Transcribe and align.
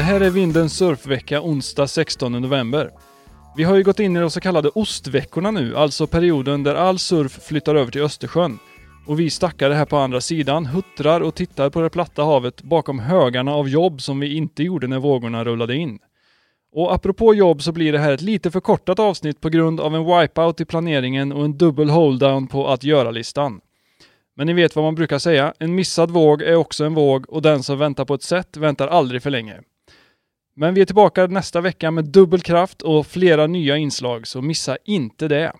Det 0.00 0.04
här 0.04 0.20
är 0.20 0.30
Vindens 0.30 0.76
surfvecka 0.76 1.42
onsdag 1.42 1.86
16 1.86 2.32
november. 2.32 2.90
Vi 3.56 3.64
har 3.64 3.76
ju 3.76 3.82
gått 3.82 4.00
in 4.00 4.16
i 4.16 4.20
de 4.20 4.30
så 4.30 4.40
kallade 4.40 4.68
ostveckorna 4.68 5.50
nu, 5.50 5.76
alltså 5.76 6.06
perioden 6.06 6.62
där 6.62 6.74
all 6.74 6.98
surf 6.98 7.32
flyttar 7.42 7.74
över 7.74 7.92
till 7.92 8.02
Östersjön. 8.02 8.58
Och 9.06 9.20
vi 9.20 9.30
stackare 9.30 9.74
här 9.74 9.84
på 9.84 9.96
andra 9.96 10.20
sidan 10.20 10.66
huttrar 10.66 11.20
och 11.20 11.34
tittar 11.34 11.70
på 11.70 11.80
det 11.80 11.90
platta 11.90 12.24
havet 12.24 12.62
bakom 12.62 12.98
högarna 12.98 13.54
av 13.54 13.68
jobb 13.68 14.02
som 14.02 14.20
vi 14.20 14.36
inte 14.36 14.62
gjorde 14.62 14.86
när 14.86 14.98
vågorna 14.98 15.44
rullade 15.44 15.76
in. 15.76 15.98
Och 16.72 16.94
apropå 16.94 17.34
jobb 17.34 17.62
så 17.62 17.72
blir 17.72 17.92
det 17.92 17.98
här 17.98 18.12
ett 18.12 18.22
lite 18.22 18.50
förkortat 18.50 18.98
avsnitt 18.98 19.40
på 19.40 19.48
grund 19.48 19.80
av 19.80 19.94
en 19.94 20.04
wipeout 20.04 20.60
i 20.60 20.64
planeringen 20.64 21.32
och 21.32 21.44
en 21.44 21.58
dubbel 21.58 21.90
holdown 21.90 22.46
på 22.46 22.68
att 22.68 22.84
göra-listan. 22.84 23.60
Men 24.36 24.46
ni 24.46 24.52
vet 24.52 24.76
vad 24.76 24.84
man 24.84 24.94
brukar 24.94 25.18
säga, 25.18 25.54
en 25.58 25.74
missad 25.74 26.10
våg 26.10 26.42
är 26.42 26.54
också 26.54 26.84
en 26.84 26.94
våg 26.94 27.30
och 27.30 27.42
den 27.42 27.62
som 27.62 27.78
väntar 27.78 28.04
på 28.04 28.14
ett 28.14 28.22
sätt 28.22 28.56
väntar 28.56 28.88
aldrig 28.88 29.22
för 29.22 29.30
länge. 29.30 29.60
Men 30.56 30.74
vi 30.74 30.80
är 30.80 30.84
tillbaka 30.84 31.26
nästa 31.26 31.60
vecka 31.60 31.90
med 31.90 32.04
dubbel 32.04 32.40
kraft 32.40 32.82
och 32.82 33.06
flera 33.06 33.46
nya 33.46 33.76
inslag, 33.76 34.26
så 34.26 34.42
missa 34.42 34.76
inte 34.84 35.28
det. 35.28 35.52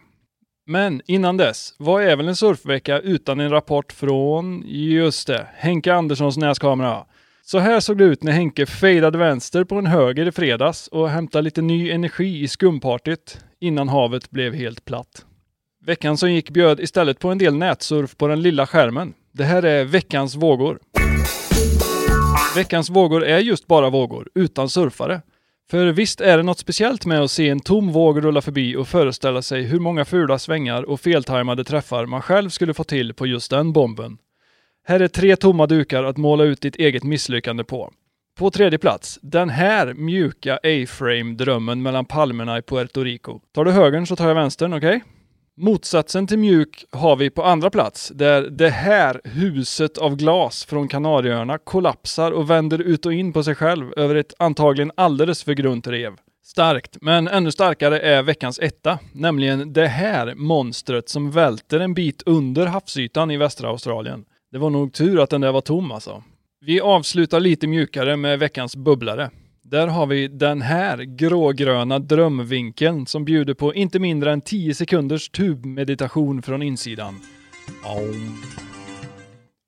Men 0.67 1.03
innan 1.07 1.37
dess, 1.37 1.75
vad 1.79 2.03
är 2.03 2.17
väl 2.17 2.29
en 2.29 2.37
surfvecka 2.37 2.99
utan 3.01 3.41
en 3.41 3.51
rapport 3.51 3.93
från, 3.93 4.63
just 4.67 5.27
det, 5.27 5.47
Henke 5.55 5.95
Anderssons 5.95 6.37
näskamera. 6.37 7.05
Så 7.43 7.59
här 7.59 7.81
såg 7.81 7.99
det 7.99 8.05
ut 8.05 8.23
när 8.23 8.33
Henke 8.33 8.67
fejdade 8.67 9.19
vänster 9.19 9.65
på 9.65 9.75
en 9.75 9.87
höger 9.87 10.29
i 10.29 10.33
fredags 10.33 10.89
och 10.89 11.11
hämtade 11.11 11.43
lite 11.43 11.63
ny 11.63 11.91
energi 11.91 12.41
i 12.43 12.49
skumpartyt 12.49 13.39
innan 13.61 13.89
havet 13.89 14.31
blev 14.31 14.55
helt 14.55 14.85
platt. 14.85 15.25
Veckan 15.87 16.17
som 16.17 16.33
gick 16.33 16.51
bjöd 16.51 16.81
istället 16.81 17.19
på 17.19 17.29
en 17.29 17.39
del 17.39 17.55
nätsurf 17.55 18.17
på 18.17 18.29
den 18.29 18.43
lilla 18.43 18.67
skärmen. 18.67 19.15
Det 19.33 19.45
här 19.45 19.63
är 19.63 19.85
veckans 19.85 20.35
vågor. 20.35 20.79
Veckans 22.57 22.91
vågor 22.91 23.25
är 23.25 23.39
just 23.39 23.67
bara 23.67 23.91
vågor, 23.91 24.29
utan 24.35 24.69
surfare. 24.69 25.23
För 25.71 25.87
visst 25.87 26.21
är 26.21 26.37
det 26.37 26.43
något 26.43 26.59
speciellt 26.59 27.07
med 27.07 27.21
att 27.21 27.31
se 27.31 27.49
en 27.49 27.61
tom 27.61 27.93
våg 27.93 28.25
rulla 28.25 28.41
förbi 28.43 28.77
och 28.77 28.89
föreställa 28.89 29.43
sig 29.43 29.63
hur 29.63 29.81
många 29.81 30.05
fula 30.05 30.39
svängar 30.39 30.83
och 30.83 31.01
feltajmade 31.01 31.65
träffar 31.65 32.07
man 32.07 32.23
själv 32.23 32.49
skulle 32.49 32.75
få 32.75 32.85
till 32.85 33.15
på 33.15 33.27
just 33.27 33.51
den 33.51 33.73
bomben. 33.73 34.19
Här 34.87 35.01
är 35.01 35.09
tre 35.09 35.37
tomma 35.37 35.67
dukar 35.67 36.05
att 36.05 36.17
måla 36.17 36.45
ut 36.45 36.61
ditt 36.61 36.77
eget 36.77 37.05
misslyckande 37.05 37.65
på. 37.65 37.93
På 38.39 38.51
tredje 38.51 38.79
plats, 38.79 39.19
den 39.23 39.51
här 39.51 39.95
mjuka 39.95 40.55
A-frame-drömmen 40.57 41.83
mellan 41.83 42.05
palmerna 42.05 42.59
i 42.59 42.63
Puerto 42.63 43.05
Rico. 43.05 43.41
Tar 43.53 43.65
du 43.65 43.71
högern 43.71 44.07
så 44.07 44.17
tar 44.17 44.29
jag 44.29 44.35
vänstern, 44.35 44.73
okej? 44.73 44.97
Okay? 44.97 45.20
Motsatsen 45.63 46.27
till 46.27 46.39
mjuk 46.39 46.85
har 46.91 47.17
vi 47.17 47.31
på 47.31 47.43
andra 47.43 47.71
plats, 47.71 48.13
där 48.15 48.43
det 48.43 48.71
här 48.71 49.21
huset 49.25 49.99
av 49.99 50.17
glas 50.17 50.65
från 50.65 50.89
Kanarieöarna 50.89 51.59
kollapsar 51.59 52.33
och 52.33 52.51
vänder 52.51 52.79
ut 52.79 53.07
och 53.07 53.13
in 53.13 53.33
på 53.33 53.43
sig 53.43 53.55
själv 53.55 53.93
över 53.97 54.15
ett 54.15 54.35
antagligen 54.39 54.93
alldeles 54.95 55.45
för 55.45 55.53
grunt 55.53 55.87
rev. 55.87 56.13
Starkt, 56.45 56.97
men 57.01 57.29
ännu 57.29 57.53
starkare 57.53 58.01
är 58.01 58.23
veckans 58.23 58.59
etta, 58.59 58.99
nämligen 59.13 59.73
det 59.73 59.87
här 59.87 60.35
monstret 60.35 61.09
som 61.09 61.31
välter 61.31 61.81
en 61.81 61.95
bit 61.95 62.23
under 62.27 62.67
havsytan 62.67 63.31
i 63.31 63.37
västra 63.37 63.69
Australien. 63.69 64.25
Det 64.53 64.59
var 64.59 64.71
nog 64.71 64.93
tur 64.93 65.21
att 65.21 65.31
den 65.31 65.41
där 65.41 65.53
var 65.53 65.61
tom 65.61 65.93
alltså. 65.93 66.23
Vi 66.61 66.81
avslutar 66.81 67.41
lite 67.41 67.67
mjukare 67.67 68.17
med 68.17 68.39
veckans 68.39 68.77
bubblare. 68.77 69.31
Där 69.71 69.87
har 69.87 70.07
vi 70.07 70.29
den 70.29 70.63
här 70.63 70.99
grågröna 70.99 71.99
drömvinkeln 71.99 73.07
som 73.07 73.25
bjuder 73.25 73.55
på 73.55 73.75
inte 73.75 73.99
mindre 73.99 74.33
än 74.33 74.41
10 74.41 74.75
sekunders 74.75 75.31
tubmeditation 75.31 76.43
från 76.43 76.63
insidan. 76.63 77.21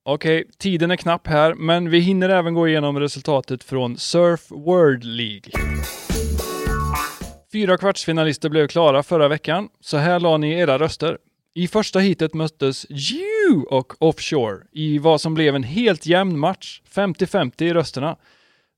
Okej, 0.05 0.41
okay, 0.41 0.53
tiden 0.58 0.91
är 0.91 0.97
knapp 0.97 1.27
här, 1.27 1.55
men 1.55 1.91
vi 1.91 1.98
hinner 1.98 2.28
även 2.28 2.55
gå 2.55 2.69
igenom 2.69 3.00
resultatet 3.00 3.64
från 3.64 3.97
Surf 3.97 4.50
World 4.50 5.05
League. 5.05 5.53
Fyra 7.52 7.77
kvartsfinalister 7.77 8.48
blev 8.48 8.67
klara 8.67 9.02
förra 9.02 9.29
veckan, 9.29 9.69
så 9.80 9.96
här 9.96 10.20
la 10.20 10.36
ni 10.36 10.52
era 10.52 10.79
röster. 10.79 11.19
I 11.55 11.69
första 11.69 11.98
heatet 11.98 12.34
möttes 12.34 12.86
You 12.90 13.63
och 13.70 14.02
Offshore 14.02 14.57
i 14.73 14.98
vad 14.98 15.20
som 15.20 15.34
blev 15.34 15.57
en 15.57 15.63
helt 15.63 16.07
jämn 16.07 16.39
match, 16.39 16.83
50-50 16.95 17.63
i 17.63 17.73
rösterna. 17.73 18.17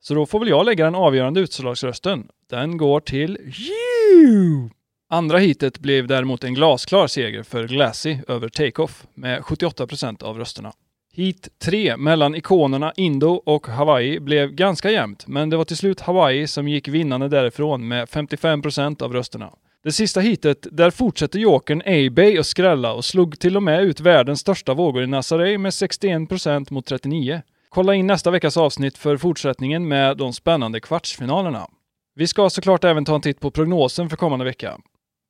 Så 0.07 0.15
då 0.15 0.27
får 0.27 0.39
väl 0.39 0.49
jag 0.49 0.67
lägga 0.67 0.85
den 0.85 0.95
avgörande 0.95 1.41
utslagsrösten. 1.41 2.29
Den 2.51 2.77
går 2.77 3.01
till 3.01 3.39
you! 3.39 4.69
Andra 5.11 5.39
heatet 5.39 5.79
blev 5.79 6.07
däremot 6.07 6.45
en 6.45 6.55
glasklar 6.55 7.07
seger 7.07 7.43
för 7.43 7.69
Glassy 7.69 8.19
över 8.29 8.49
Takeoff 8.49 9.07
med 9.15 9.41
78% 9.41 10.23
av 10.23 10.39
rösterna. 10.39 10.73
Heat 11.13 11.49
3 11.59 11.97
mellan 11.97 12.35
ikonerna 12.35 12.93
Indo 12.97 13.29
och 13.29 13.67
Hawaii 13.67 14.21
blev 14.21 14.51
ganska 14.53 14.91
jämnt, 14.91 15.27
men 15.27 15.51
det 15.51 15.57
var 15.57 15.65
till 15.65 15.77
slut 15.77 16.01
Hawaii 16.01 16.47
som 16.47 16.69
gick 16.69 16.89
vinnande 16.89 17.29
därifrån 17.29 17.89
med 17.89 18.09
55% 18.09 19.03
av 19.03 19.13
rösterna. 19.13 19.51
Det 19.85 19.93
sista 19.93 20.21
heatet, 20.21 20.67
där 20.73 20.91
fortsätter 20.91 21.39
jokern 21.39 21.81
A-Bay 21.81 22.39
att 22.39 22.47
skrälla 22.47 22.93
och 22.93 23.05
slog 23.05 23.39
till 23.39 23.57
och 23.57 23.63
med 23.63 23.83
ut 23.83 24.01
världens 24.01 24.41
största 24.41 24.75
vågor 24.75 25.03
i 25.03 25.07
Nazaré 25.07 25.59
med 25.59 25.71
61% 25.71 26.73
mot 26.73 26.91
39%. 26.91 27.43
Kolla 27.75 27.95
in 27.95 28.07
nästa 28.07 28.31
veckas 28.31 28.57
avsnitt 28.57 28.99
för 28.99 29.17
fortsättningen 29.17 29.89
med 29.89 30.17
de 30.17 30.33
spännande 30.33 30.81
kvartsfinalerna. 30.81 31.67
Vi 32.15 32.27
ska 32.27 32.51
såklart 32.51 32.85
även 32.85 33.05
ta 33.05 33.15
en 33.15 33.21
titt 33.21 33.41
på 33.41 33.51
prognosen 33.51 34.11
för 34.11 34.17
kommande 34.17 34.45
vecka. 34.45 34.79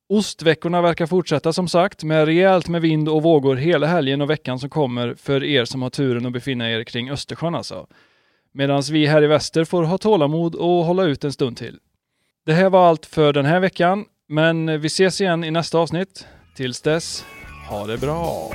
Ostveckorna 0.09 0.81
verkar 0.81 1.05
fortsätta 1.05 1.53
som 1.53 1.67
sagt 1.67 2.03
med 2.03 2.25
rejält 2.25 2.67
med 2.67 2.81
vind 2.81 3.09
och 3.09 3.23
vågor 3.23 3.55
hela 3.55 3.87
helgen 3.87 4.21
och 4.21 4.29
veckan 4.29 4.59
som 4.59 4.69
kommer 4.69 5.15
för 5.15 5.43
er 5.43 5.65
som 5.65 5.81
har 5.81 5.89
turen 5.89 6.25
att 6.25 6.31
befinna 6.31 6.71
er 6.71 6.83
kring 6.83 7.11
Östersjön 7.11 7.55
alltså. 7.55 7.87
Medan 8.53 8.81
vi 8.91 9.05
här 9.05 9.23
i 9.23 9.27
väster 9.27 9.65
får 9.65 9.83
ha 9.83 9.97
tålamod 9.97 10.55
och 10.55 10.85
hålla 10.85 11.03
ut 11.03 11.23
en 11.23 11.33
stund 11.33 11.57
till. 11.57 11.79
Det 12.45 12.53
här 12.53 12.69
var 12.69 12.87
allt 12.87 13.05
för 13.05 13.33
den 13.33 13.45
här 13.45 13.59
veckan, 13.59 14.05
men 14.27 14.81
vi 14.81 14.87
ses 14.87 15.21
igen 15.21 15.43
i 15.43 15.51
nästa 15.51 15.77
avsnitt. 15.77 16.27
Tills 16.55 16.81
dess, 16.81 17.25
ha 17.69 17.87
det 17.87 17.97
bra! 17.97 18.51